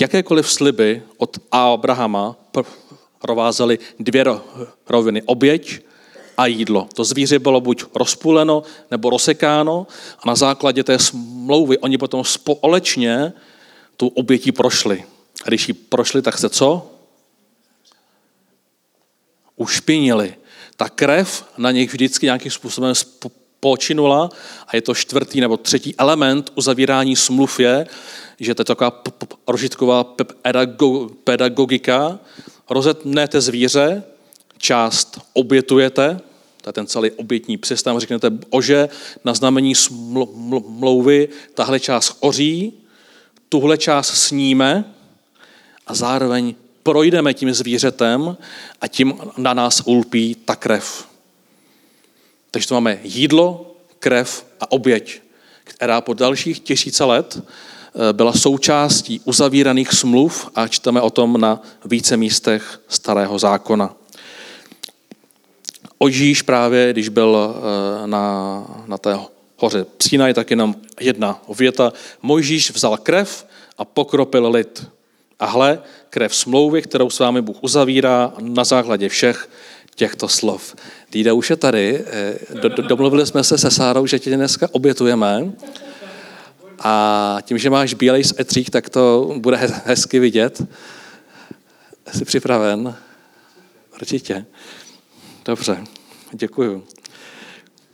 [0.00, 2.36] Jakékoliv sliby od Abrahama
[3.18, 4.24] provázely dvě
[4.88, 5.22] roviny.
[5.22, 5.80] Oběť
[6.36, 6.88] a jídlo.
[6.94, 9.86] To zvíře bylo buď rozpůleno nebo rozsekáno
[10.18, 13.32] a na základě té smlouvy oni potom společně
[13.96, 15.04] tu obětí prošli.
[15.44, 16.90] A když ji prošli, tak se co?
[19.56, 20.34] Ušpinili.
[20.76, 22.94] ta krev na nich vždycky nějakým způsobem
[23.60, 24.30] počinula
[24.66, 27.86] a je to čtvrtý nebo třetí element uzavírání smluv je,
[28.40, 29.02] že to je taková
[29.46, 30.14] rožitková
[31.24, 32.18] pedagogika,
[32.70, 34.02] rozetnete zvíře,
[34.58, 36.20] část obětujete,
[36.62, 38.88] to je ten celý obětní systém, řeknete, ože,
[39.24, 42.72] na znamení smlouvy, tahle část oří,
[43.48, 44.84] tuhle část sníme
[45.90, 48.36] a zároveň projdeme tím zvířetem
[48.80, 51.06] a tím na nás ulpí ta krev.
[52.50, 55.20] Takže to máme jídlo, krev a oběť,
[55.64, 61.62] která po dalších tisíce let eh, byla součástí uzavíraných smluv a čteme o tom na
[61.84, 63.94] více místech starého zákona.
[65.98, 69.18] Ožíš právě, když byl eh, na, na té
[69.56, 71.92] hoře Psínaj, tak jenom jedna věta.
[72.22, 73.46] Mojžíš vzal krev
[73.78, 74.86] a pokropil lid.
[75.40, 79.48] A hle, krev smlouvy, kterou s vámi Bůh uzavírá na základě všech
[79.94, 80.76] těchto slov.
[81.10, 84.68] Týda už je tady, eh, do, do, domluvili jsme se se Sárou, že tě dneska
[84.72, 85.52] obětujeme
[86.78, 90.62] a tím, že máš bílej etřík, tak to bude hezky vidět.
[92.12, 92.94] Jsi připraven?
[93.94, 94.46] Určitě.
[95.44, 95.84] Dobře,
[96.32, 96.84] děkuju.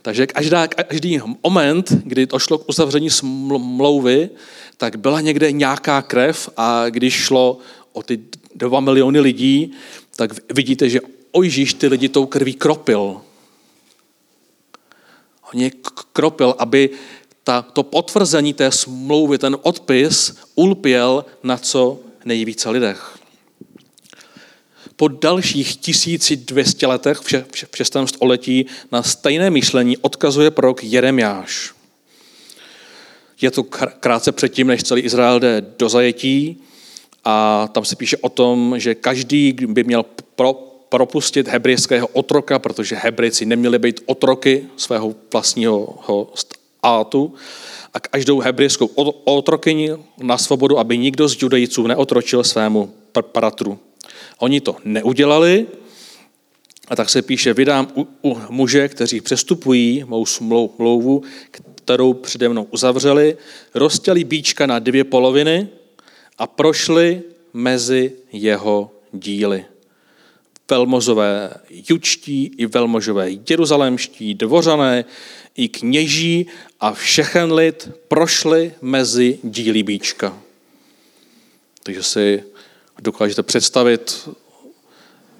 [0.07, 4.29] Takže každá, každý moment, kdy došlo k uzavření smlouvy,
[4.77, 7.57] tak byla někde nějaká krev a když šlo
[7.93, 8.19] o ty
[8.55, 9.71] dva miliony lidí,
[10.15, 10.99] tak vidíte, že
[11.31, 13.21] Ojžíš ty lidi tou krví kropil.
[15.53, 15.71] On je
[16.13, 16.89] kropil, aby
[17.43, 23.16] ta, to potvrzení té smlouvy, ten odpis ulpěl na co nejvíce lidech.
[24.99, 27.97] Po dalších 1200 letech v 6.
[28.05, 31.73] století na stejné myšlení odkazuje prorok Jeremiáš.
[33.41, 33.63] Je to
[33.99, 36.57] krátce předtím, než celý Izrael jde do zajetí
[37.25, 40.05] a tam se píše o tom, že každý by měl
[40.35, 40.53] pro,
[40.89, 47.33] propustit hebrejského otroka, protože Hebrejci neměli být otroky svého vlastního státu
[47.93, 48.85] a každou hebrejskou
[49.23, 52.93] otrokyni na svobodu, aby nikdo z judejců neotročil svému
[53.31, 53.79] paratru.
[54.37, 55.67] Oni to neudělali
[56.87, 61.23] a tak se píše, vydám u, u muže, kteří přestupují mou smlouvu,
[61.75, 63.37] kterou přede mnou uzavřeli,
[63.73, 65.67] roztěli bíčka na dvě poloviny
[66.37, 67.21] a prošli
[67.53, 69.65] mezi jeho díly
[70.69, 71.53] velmozové
[71.89, 75.05] jučtí i velmožové jeruzalémští, dvořané
[75.55, 76.47] i kněží
[76.79, 80.37] a všechen lid prošli mezi díly bíčka.
[81.83, 82.43] Takže si
[82.99, 84.29] dokážete představit,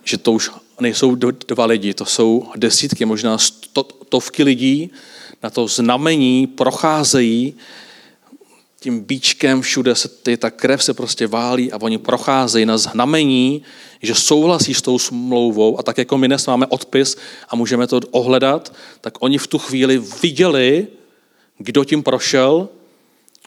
[0.03, 1.15] že to už nejsou
[1.47, 4.91] dva lidi, to jsou desítky, možná stovky lidí,
[5.43, 7.55] na to znamení procházejí
[8.79, 13.63] tím bíčkem, všude se ty, ta krev se prostě válí a oni procházejí na znamení,
[14.01, 17.17] že souhlasí s tou smlouvou a tak jako my dnes máme odpis
[17.49, 20.87] a můžeme to ohledat, tak oni v tu chvíli viděli,
[21.57, 22.69] kdo tím prošel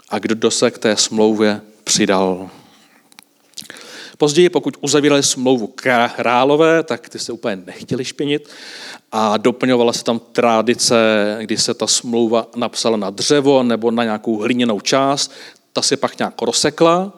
[0.09, 2.51] a kdo se k té smlouvě přidal.
[4.21, 5.75] Později, pokud uzavírali smlouvu
[6.17, 8.49] králové, tak ty se úplně nechtěli špinit
[9.13, 14.39] a doplňovala se tam tradice, kdy se ta smlouva napsala na dřevo nebo na nějakou
[14.39, 15.33] hliněnou část,
[15.73, 17.13] ta se pak nějak rozsekla,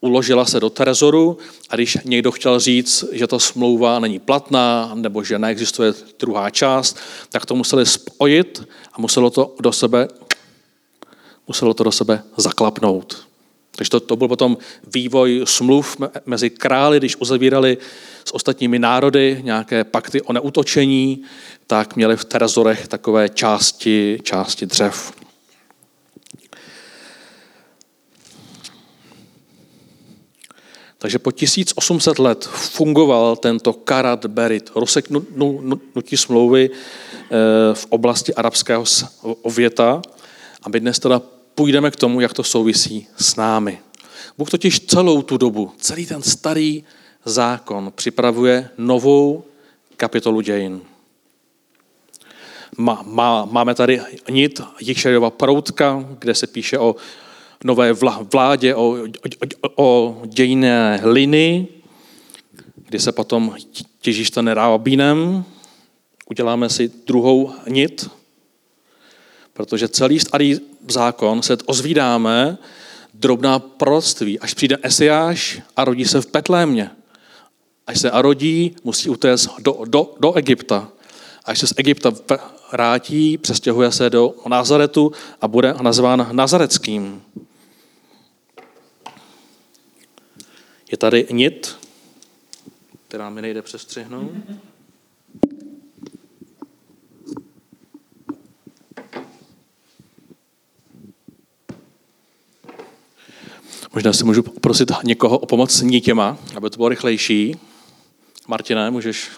[0.00, 1.38] uložila se do trezoru
[1.70, 6.96] a když někdo chtěl říct, že ta smlouva není platná nebo že neexistuje druhá část,
[7.30, 10.08] tak to museli spojit a muselo to do sebe,
[11.48, 13.27] muselo to do sebe zaklapnout.
[13.78, 14.58] Takže to, to byl potom
[14.94, 17.78] vývoj smluv mezi králi, když uzavírali
[18.24, 21.22] s ostatními národy nějaké pakty o neutočení,
[21.66, 25.12] tak měli v trezorech takové části, části dřev.
[30.98, 37.34] Takže po 1800 let fungoval tento karat berit, rozseknutí smlouvy eh,
[37.74, 38.84] v oblasti arabského
[39.22, 40.02] ověta.
[40.62, 41.22] A my dnes teda
[41.58, 43.78] půjdeme k tomu, jak to souvisí s námi.
[44.38, 46.84] Bůh totiž celou tu dobu, celý ten starý
[47.24, 49.44] zákon připravuje novou
[49.96, 50.80] kapitolu dějin.
[52.76, 56.96] Má, má, máme tady nit Jišajova proutka, kde se píše o
[57.64, 57.92] nové
[58.32, 58.96] vládě, o,
[59.62, 61.82] o, o dějinné linii,
[62.88, 63.54] kdy se potom
[64.06, 65.44] Ježíš stane rábínem.
[66.30, 68.10] Uděláme si druhou nit,
[69.58, 72.58] protože celý starý zákon se ozvídáme
[73.14, 76.90] drobná proroctví, až přijde Esiáš a rodí se v Petlémě.
[77.86, 80.88] Až se a rodí, musí utéct do, do, do Egypta.
[81.44, 82.12] Až se z Egypta
[82.72, 87.22] vrátí, přestěhuje se do Nazaretu a bude nazván Nazareckým.
[90.90, 91.76] Je tady nit,
[93.08, 94.30] která mi nejde přestřihnout.
[103.94, 107.56] Možná si můžu poprosit někoho o pomoc s nítěma, aby to bylo rychlejší.
[108.48, 109.28] Martine, můžeš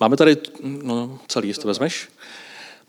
[0.00, 2.08] Máme tady, no celý, to vezmeš.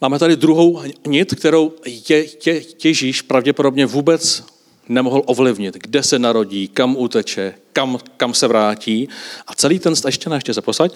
[0.01, 1.73] Máme tady druhou nit, kterou
[2.03, 4.43] tě, tě, těžíš pravděpodobně vůbec
[4.89, 9.09] nemohl ovlivnit, kde se narodí, kam uteče, kam, kam se vrátí.
[9.47, 10.95] A celý ten, ještě ne, ještě se posaď,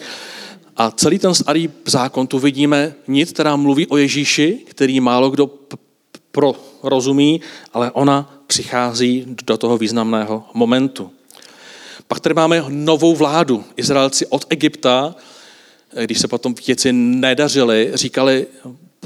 [0.76, 5.50] a celý ten starý zákon tu vidíme nit, která mluví o Ježíši, který málo kdo
[6.34, 7.40] pro rozumí,
[7.72, 11.10] ale ona přichází do toho významného momentu.
[12.08, 13.64] Pak tady máme novou vládu.
[13.76, 15.14] Izraelci od Egypta
[16.02, 18.46] když se potom věci nedařily, říkali,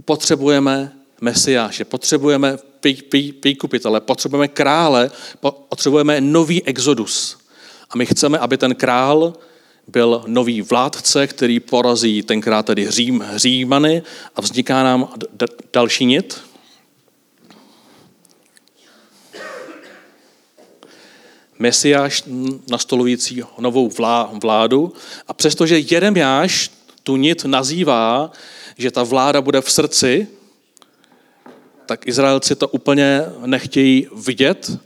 [0.05, 2.59] potřebujeme mesiáše, potřebujeme
[3.45, 5.11] výkupitele, potřebujeme krále,
[5.69, 7.38] potřebujeme nový exodus.
[7.91, 9.33] A my chceme, aby ten král
[9.88, 14.03] byl nový vládce, který porazí tenkrát tedy Řím, Římany
[14.37, 15.09] a vzniká nám
[15.73, 16.41] další nit.
[21.59, 22.25] Mesiáš
[22.71, 23.90] nastolující novou
[24.42, 24.92] vládu
[25.29, 26.71] a přestože Jeremiáš
[27.03, 28.31] tu nit nazývá,
[28.79, 30.27] že ta vláda bude v srdci,
[31.87, 34.79] tak Izraelci to úplně nechtějí vidět,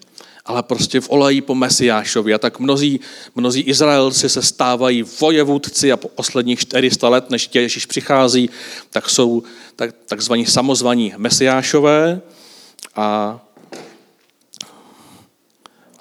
[0.45, 2.35] ale prostě volají po Mesiášovi.
[2.35, 3.01] A tak mnozí,
[3.35, 8.51] mnozí Izraelci se stávají vojevůdci a po posledních 400 let, než Ježíš přichází,
[8.91, 9.43] tak jsou
[9.77, 12.21] tak, takzvaní samozvaní Mesiášové
[12.97, 13.41] a,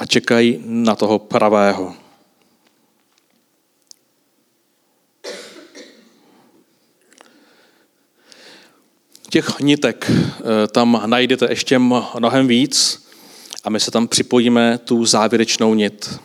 [0.02, 1.96] a čekají na toho pravého.
[9.30, 13.06] Těch nitek eh, tam najdete ještě mnohem víc
[13.64, 16.20] a my se tam připojíme tu závěrečnou nit.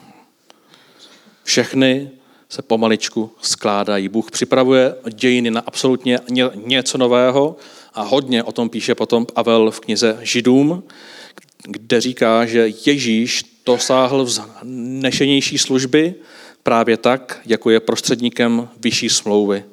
[1.44, 2.10] Všechny
[2.48, 4.08] se pomaličku skládají.
[4.08, 6.20] Bůh připravuje dějiny na absolutně
[6.54, 7.56] něco nového
[7.94, 10.82] a hodně o tom píše potom Pavel v knize Židům,
[11.64, 16.14] kde říká, že Ježíš dosáhl vznešenější služby
[16.62, 19.64] právě tak, jako je prostředníkem vyšší smlouvy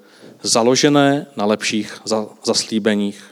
[0.44, 2.02] založené na lepších
[2.46, 3.24] zaslíbeních.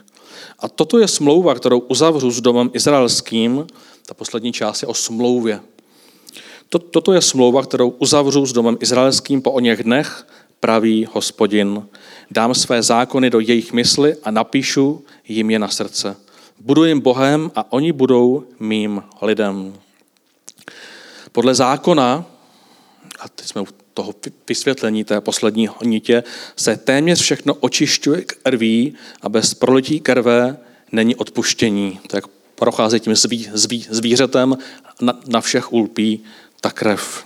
[0.58, 3.66] A toto je smlouva, kterou uzavřu s domem izraelským.
[4.06, 5.60] Ta poslední část je o smlouvě.
[6.90, 10.26] Toto je smlouva, kterou uzavřu s domem izraelským po o něch dnech,
[10.60, 11.86] praví hospodin.
[12.30, 16.16] Dám své zákony do jejich mysli a napíšu jim je na srdce.
[16.60, 19.72] Budu jim Bohem a oni budou mým lidem.
[21.32, 22.24] Podle zákona,
[23.20, 24.14] a teď jsme u toho
[24.48, 26.24] vysvětlení té poslední nitě,
[26.56, 30.56] se téměř všechno očišťuje krví a bez prolití krve
[30.92, 32.00] není odpuštění.
[32.06, 34.58] Tak prochází tím zví, zví, zvířetem,
[35.00, 36.24] na, na všech ulpí
[36.60, 37.24] ta krev.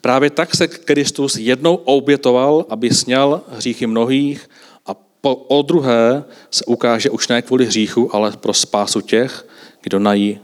[0.00, 4.50] Právě tak se Kristus jednou obětoval, aby sněl hříchy mnohých
[4.86, 9.46] a po, o druhé se ukáže už ne kvůli hříchu, ale pro spásu těch,
[9.82, 10.40] kdo na ní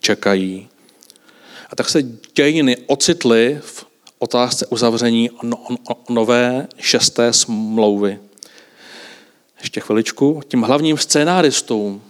[0.00, 0.68] čekají.
[1.74, 2.02] A tak se
[2.34, 3.86] dějiny ocitly v
[4.18, 8.18] otázce uzavření no, no, nové šesté smlouvy.
[9.60, 10.42] Ještě chviličku.
[10.48, 12.00] Tím hlavním scénáristou,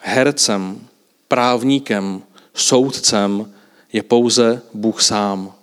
[0.00, 0.88] hercem,
[1.28, 2.22] právníkem,
[2.54, 3.52] soudcem
[3.92, 5.54] je pouze Bůh sám.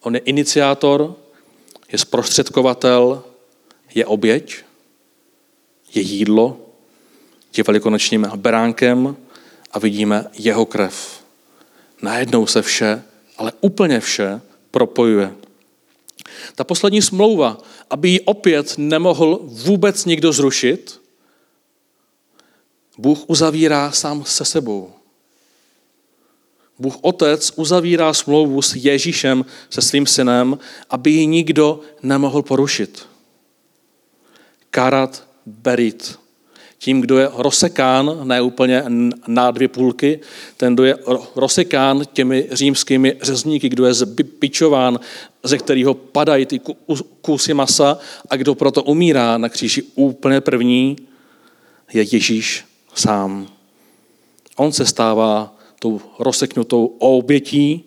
[0.00, 1.14] On je iniciátor,
[1.92, 3.22] je zprostředkovatel,
[3.94, 4.56] je oběť,
[5.94, 6.56] je jídlo,
[7.56, 9.16] je velikonočním beránkem
[9.72, 11.15] a vidíme jeho krev.
[12.02, 13.02] Najednou se vše,
[13.38, 15.34] ale úplně vše propojuje.
[16.54, 17.58] Ta poslední smlouva,
[17.90, 21.00] aby ji opět nemohl vůbec nikdo zrušit,
[22.98, 24.92] Bůh uzavírá sám se sebou.
[26.78, 30.58] Bůh Otec uzavírá smlouvu s Ježíšem, se svým synem,
[30.90, 33.06] aby ji nikdo nemohl porušit.
[34.70, 36.18] Karat berit
[36.78, 38.84] tím, kdo je rozsekán, ne úplně
[39.26, 40.20] na dvě půlky,
[40.56, 40.96] ten, kdo je
[41.36, 45.00] rozsekán těmi římskými řezníky, kdo je zbičován,
[45.42, 46.60] ze kterého padají ty
[47.20, 47.98] kusy masa
[48.30, 50.96] a kdo proto umírá na kříži úplně první,
[51.92, 52.64] je Ježíš
[52.94, 53.48] sám.
[54.56, 57.84] On se stává tou rozseknutou obětí,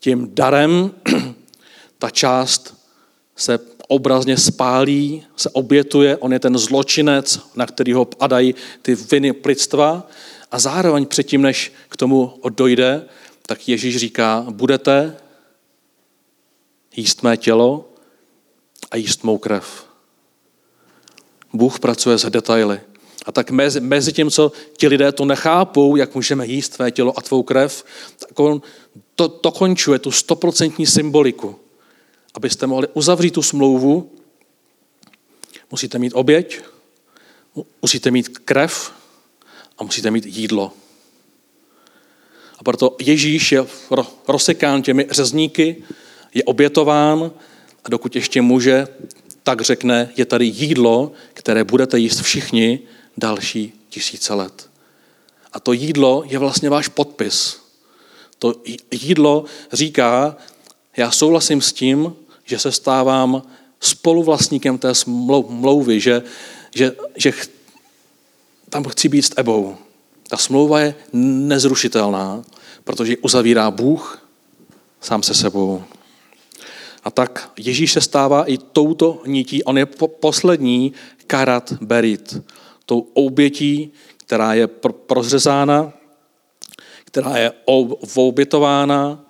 [0.00, 0.90] tím darem,
[1.98, 2.74] ta část
[3.36, 3.58] se
[3.88, 10.08] obrazně spálí, se obětuje, on je ten zločinec, na kterého padají ty viny plitstva
[10.50, 13.04] a zároveň předtím, než k tomu dojde,
[13.46, 15.16] tak Ježíš říká, budete
[16.96, 17.88] jíst mé tělo
[18.90, 19.86] a jíst mou krev.
[21.52, 22.80] Bůh pracuje s detaily.
[23.26, 27.18] A tak mezi, mezi tím, co ti lidé to nechápou, jak můžeme jíst tvé tělo
[27.18, 27.84] a tvou krev,
[28.18, 28.62] tak on
[29.14, 31.63] to, to končuje, tu stoprocentní symboliku
[32.34, 34.10] abyste mohli uzavřít tu smlouvu,
[35.70, 36.60] musíte mít oběť,
[37.82, 38.92] musíte mít krev
[39.78, 40.72] a musíte mít jídlo.
[42.58, 43.66] A proto Ježíš je
[44.28, 45.82] rozsekán těmi řezníky,
[46.34, 47.30] je obětován
[47.84, 48.88] a dokud ještě může,
[49.42, 52.80] tak řekne, je tady jídlo, které budete jíst všichni
[53.16, 54.70] další tisíce let.
[55.52, 57.60] A to jídlo je vlastně váš podpis.
[58.38, 58.54] To
[58.90, 60.36] jídlo říká,
[60.96, 63.42] já souhlasím s tím, že se stávám
[63.80, 66.22] spoluvlastníkem té smlouvy, že,
[66.74, 67.32] že, že
[68.70, 69.76] tam chci být s tebou.
[70.28, 72.44] Ta smlouva je nezrušitelná,
[72.84, 74.24] protože ji uzavírá Bůh
[75.00, 75.82] sám se sebou.
[77.04, 79.64] A tak Ježíš se stává i touto nití.
[79.64, 79.86] On je
[80.20, 80.92] poslední
[81.26, 82.36] karat berit.
[82.86, 84.66] Tou obětí, která je
[85.06, 85.92] prozřezána,
[87.04, 87.52] která je
[88.14, 89.24] obětována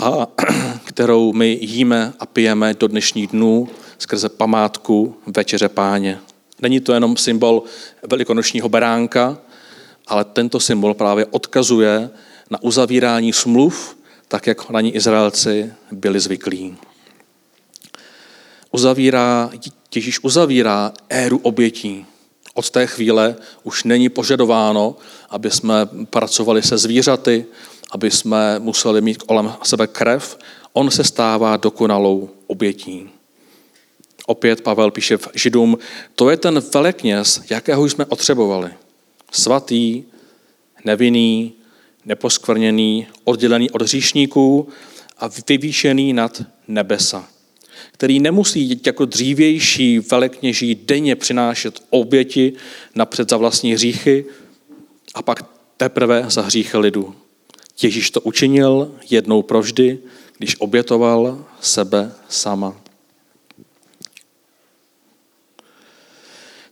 [0.00, 0.28] a
[0.84, 6.18] kterou my jíme a pijeme do dnešních dnů skrze památku Večeře páně.
[6.62, 7.62] Není to jenom symbol
[8.10, 9.38] velikonočního beránka,
[10.06, 12.10] ale tento symbol právě odkazuje
[12.50, 13.96] na uzavírání smluv,
[14.28, 16.76] tak jak na ní Izraelci byli zvyklí.
[18.70, 19.50] Uzavírá,
[19.94, 22.06] Ježíš uzavírá éru obětí.
[22.54, 24.96] Od té chvíle už není požadováno,
[25.30, 25.74] aby jsme
[26.10, 27.46] pracovali se zvířaty,
[27.90, 30.38] aby jsme museli mít kolem sebe krev.
[30.72, 33.10] On se stává dokonalou obětí.
[34.26, 35.78] Opět Pavel píše v Židům,
[36.14, 38.70] to je ten velekněz, jakého jsme potřebovali.
[39.32, 40.04] Svatý,
[40.84, 41.52] nevinný,
[42.04, 44.68] neposkvrněný, oddělený od hříšníků
[45.18, 47.28] a vyvýšený nad nebesa,
[47.92, 52.52] který nemusí jako dřívější velekněží denně přinášet oběti
[52.94, 54.24] napřed za vlastní hříchy
[55.14, 55.44] a pak
[55.76, 57.14] teprve za hříchy lidu.
[57.82, 59.98] Ježíš to učinil jednou provždy,
[60.38, 62.76] když obětoval sebe sama.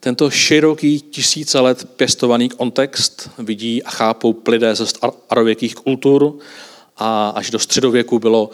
[0.00, 6.38] Tento široký tisíce let pěstovaný kontext vidí a chápou lidé ze starověkých kultur
[6.96, 8.50] a až do středověku bylo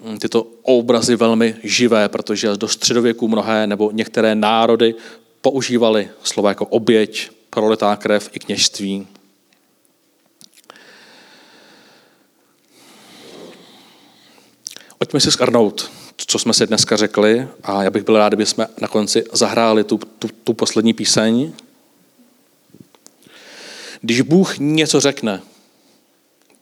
[0.00, 4.94] hm, tyto obrazy velmi živé, protože do středověku mnohé nebo některé národy
[5.40, 9.06] používali slova jako oběť, proletá krev i kněžství.
[14.98, 15.90] Pojďme si skrnout
[16.26, 19.84] co jsme si dneska řekli a já bych byl rád, kdyby jsme na konci zahráli
[19.84, 21.52] tu, tu, tu poslední píseň.
[24.02, 25.40] Když Bůh něco řekne,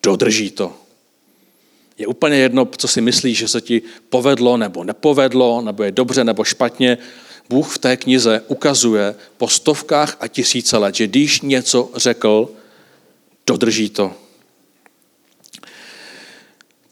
[0.02, 0.72] dodrží to.
[1.98, 6.24] Je úplně jedno, co si myslíš, že se ti povedlo nebo nepovedlo, nebo je dobře
[6.24, 6.98] nebo špatně.
[7.48, 12.48] Bůh v té knize ukazuje po stovkách a tisíce let, že když něco řekl,
[13.46, 14.14] dodrží to.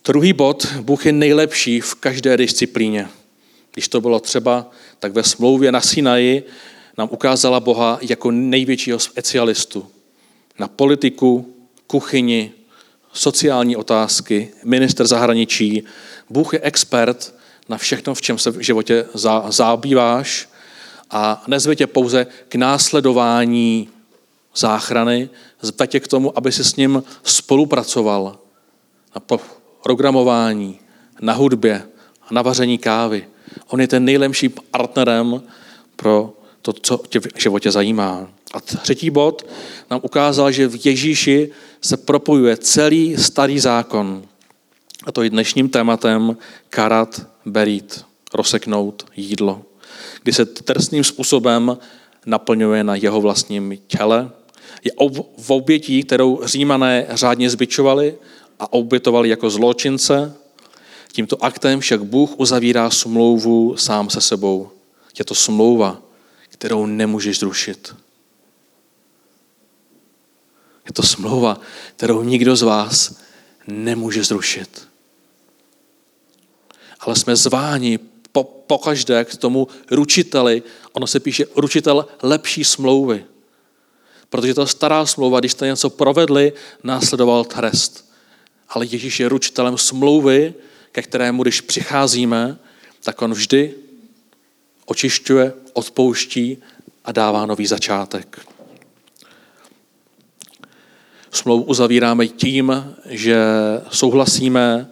[0.07, 3.09] Druhý bod, Bůh je nejlepší v každé disciplíně.
[3.72, 6.46] Když to bylo třeba, tak ve smlouvě na Sinaji
[6.98, 9.86] nám ukázala Boha jako největšího specialistu.
[10.59, 11.55] Na politiku,
[11.86, 12.52] kuchyni,
[13.12, 15.84] sociální otázky, minister zahraničí.
[16.30, 17.34] Bůh je expert
[17.68, 19.07] na všechno, v čem se v životě
[19.48, 20.48] zábýváš
[21.11, 23.88] a nezve tě pouze k následování
[24.57, 25.28] záchrany,
[25.61, 28.38] zve tě k tomu, aby si s ním spolupracoval
[29.14, 29.20] na
[29.85, 30.78] programování,
[31.20, 31.82] na hudbě,
[32.30, 33.28] na vaření kávy.
[33.68, 35.43] On je ten nejlepší partnerem
[35.97, 36.32] pro
[36.62, 38.28] to, co tě v životě zajímá.
[38.55, 39.47] A třetí bod
[39.91, 44.22] nám ukázal, že v Ježíši se propojuje celý starý zákon.
[45.07, 46.37] A to je dnešním tématem
[46.70, 48.05] karat berit,
[48.35, 49.62] rozseknout jídlo.
[50.22, 51.78] Kdy se trestným způsobem
[52.26, 54.30] naplňuje na jeho vlastním těle.
[54.85, 54.93] Je
[55.39, 58.14] v obětí, kterou římané řádně zbičovali
[58.59, 60.34] a obětovali jako zločince.
[61.12, 64.70] Tímto aktem však Bůh uzavírá smlouvu sám se sebou.
[65.18, 66.02] Je to smlouva,
[66.48, 67.94] kterou nemůžeš zrušit.
[70.86, 71.61] Je to smlouva,
[71.96, 73.14] kterou nikdo z vás
[73.66, 74.88] nemůže zrušit.
[77.00, 77.98] Ale jsme zváni
[78.32, 83.24] po, pokaždé k tomu ručiteli, ono se píše ručitel lepší smlouvy.
[84.30, 86.52] Protože ta stará smlouva, když jste něco provedli,
[86.82, 88.14] následoval trest
[88.75, 90.55] ale Ježíš je ručitelem smlouvy,
[90.93, 92.59] ke kterému, když přicházíme,
[93.05, 93.75] tak on vždy
[94.87, 96.59] očišťuje, odpouští
[97.05, 98.47] a dává nový začátek.
[101.31, 103.37] Smlouvu uzavíráme tím, že
[103.91, 104.91] souhlasíme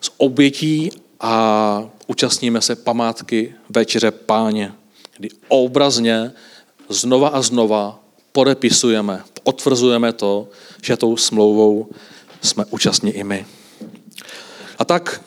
[0.00, 0.90] s obětí
[1.20, 4.72] a účastníme se památky Večeře Páně,
[5.16, 6.32] kdy obrazně
[6.88, 8.00] znova a znova
[8.32, 10.48] podepisujeme, potvrzujeme to,
[10.82, 11.88] že tou smlouvou
[12.42, 13.46] jsme účastní i my.
[14.78, 15.22] A tak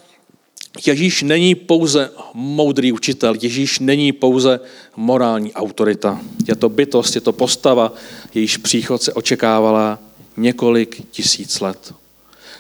[0.88, 4.60] Ježíš není pouze moudrý učitel, Ježíš není pouze
[4.96, 6.22] morální autorita.
[6.48, 7.94] Je to bytost, je to postava,
[8.34, 10.00] jejíž příchod se očekávala
[10.38, 11.94] několik tisíc let.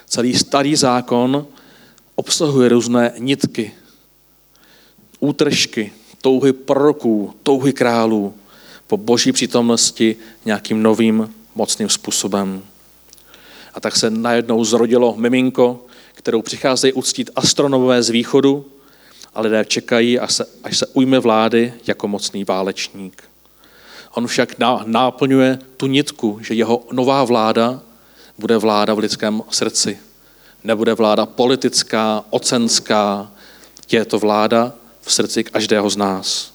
[0.08, 1.48] Celý starý zákon
[2.16, 3.72] obsahuje různé nitky,
[5.20, 5.92] útržky,
[6.22, 8.34] touhy proroků, touhy králů
[8.88, 12.64] po boží přítomnosti nějakým novým mocným způsobem.
[13.76, 18.66] A tak se najednou zrodilo miminko, kterou přicházejí uctít astronomové z východu
[19.36, 23.24] a lidé čekají, až se, až se ujme vlády jako mocný válečník.
[24.14, 24.56] On však
[24.86, 27.82] náplňuje tu nitku, že jeho nová vláda
[28.38, 30.00] bude vláda v lidském srdci.
[30.64, 33.32] Nebude vláda politická, ocenská,
[33.92, 36.54] je to vláda v srdci každého z nás.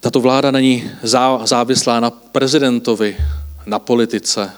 [0.00, 0.90] Tato vláda není
[1.44, 3.16] závislá na prezidentovi,
[3.66, 4.52] na politice,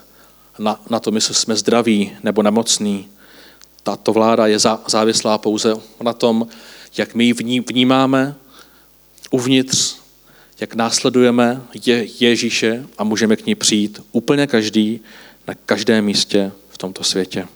[0.59, 3.09] na, na tom, jestli jsme zdraví nebo nemocní.
[3.83, 6.47] Tato vláda je závislá pouze na tom,
[6.97, 8.35] jak my ji vnímáme
[9.31, 9.97] uvnitř,
[10.61, 15.01] jak následujeme je Ježíše a můžeme k ní přijít úplně každý
[15.47, 17.47] na každém místě v tomto světě.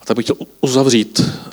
[0.00, 1.50] A tak bych chtěl uzavřít eh,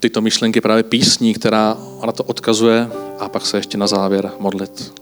[0.00, 2.88] tyto myšlenky právě písní, která na to odkazuje
[3.18, 4.92] a pak se ještě na závěr modlit.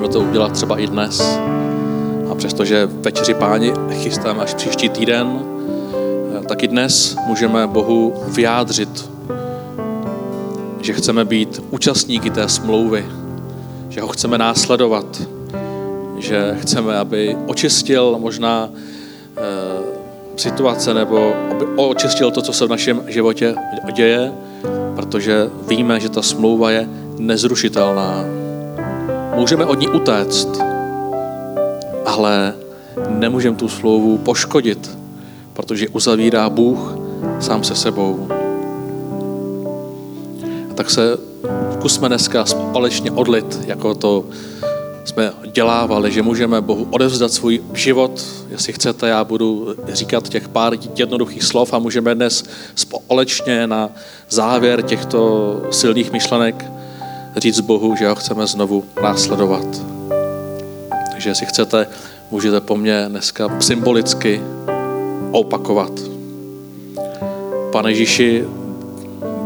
[0.00, 1.38] Můžeme to udělat třeba i dnes.
[2.30, 5.40] A přestože večeři páni chystáme až příští týden,
[6.48, 9.10] tak i dnes můžeme Bohu vyjádřit,
[10.80, 13.06] že chceme být účastníky té smlouvy,
[13.88, 15.22] že ho chceme následovat,
[16.18, 19.42] že chceme, aby očistil možná e,
[20.36, 23.54] situace nebo aby očistil to, co se v našem životě
[23.92, 24.32] děje,
[24.96, 26.88] protože víme, že ta smlouva je
[27.18, 28.37] nezrušitelná.
[29.34, 30.48] Můžeme od ní utéct,
[32.06, 32.54] ale
[33.08, 34.98] nemůžeme tu smlouvu poškodit,
[35.52, 36.98] protože uzavírá Bůh
[37.40, 38.28] sám se sebou.
[40.70, 41.18] A tak se
[41.72, 44.24] zkusme dneska společně odlit, jako to
[45.04, 48.24] jsme dělávali, že můžeme Bohu odevzdat svůj život.
[48.50, 53.90] Jestli chcete, já budu říkat těch pár jednoduchých slov a můžeme dnes společně na
[54.28, 56.77] závěr těchto silných myšlenek
[57.36, 59.66] říct Bohu, že ho chceme znovu následovat.
[61.12, 61.86] Takže jestli chcete,
[62.30, 64.40] můžete po mně dneska symbolicky
[65.30, 65.92] opakovat.
[67.72, 68.44] Pane Ježíši,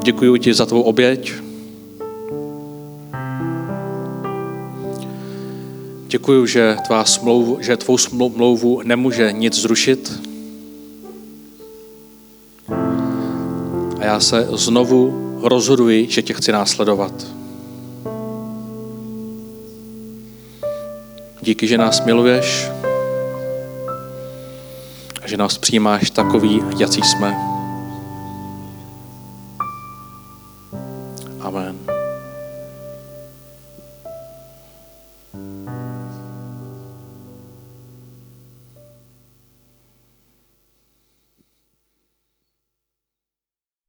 [0.04, 1.32] děkuji ti za tvou oběť.
[6.06, 10.20] Děkuji, že, tvá smlouvu, že tvou smlouvu nemůže nic zrušit.
[14.00, 17.41] A já se znovu rozhoduji, že tě chci následovat.
[21.43, 22.70] Díky, že nás miluješ
[25.22, 27.36] a že nás přijímáš takový, jací jsme.
[31.40, 31.81] Amen.